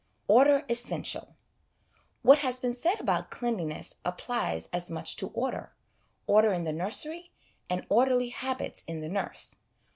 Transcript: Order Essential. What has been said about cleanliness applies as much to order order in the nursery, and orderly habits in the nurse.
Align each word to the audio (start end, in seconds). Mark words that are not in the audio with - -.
Order 0.27 0.63
Essential. 0.67 1.37
What 2.23 2.39
has 2.39 2.59
been 2.59 2.73
said 2.73 2.99
about 2.99 3.29
cleanliness 3.29 3.97
applies 4.03 4.65
as 4.73 4.89
much 4.89 5.15
to 5.17 5.27
order 5.27 5.73
order 6.25 6.51
in 6.53 6.63
the 6.63 6.73
nursery, 6.73 7.29
and 7.69 7.85
orderly 7.87 8.29
habits 8.29 8.83
in 8.87 9.01
the 9.01 9.09
nurse. 9.09 9.59